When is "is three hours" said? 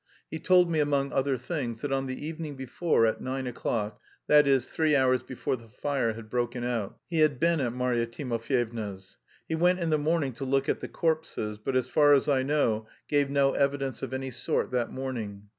4.47-5.21